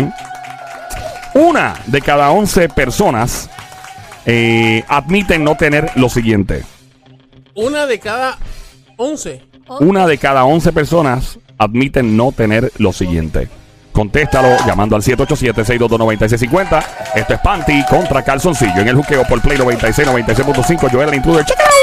Una 1.36 1.74
de 1.86 2.00
cada 2.00 2.30
once 2.30 2.66
personas 2.70 3.50
eh, 4.24 4.82
admiten 4.88 5.44
no 5.44 5.54
tener 5.54 5.90
lo 5.96 6.08
siguiente. 6.08 6.64
Una 7.54 7.84
de 7.84 8.00
cada 8.00 8.38
once. 8.96 9.44
Una 9.80 10.06
de 10.06 10.16
cada 10.16 10.44
once 10.44 10.72
personas 10.72 11.38
admiten 11.58 12.16
no 12.16 12.32
tener 12.32 12.72
lo 12.78 12.90
siguiente? 12.94 13.50
Contéstalo 13.92 14.56
llamando 14.66 14.96
al 14.96 15.02
787-622-9650. 15.02 16.84
Esto 17.16 17.34
es 17.34 17.40
Panty 17.40 17.84
contra 17.84 18.24
Calzoncillo 18.24 18.80
en 18.80 18.88
el 18.88 18.96
juqueo 18.96 19.22
por 19.24 19.42
Play 19.42 19.58
96, 19.58 20.08
96.5. 20.08 20.90
Joel 20.90 21.10
el 21.10 21.16
Intruder. 21.16 21.44
¡Chequeo! 21.44 21.75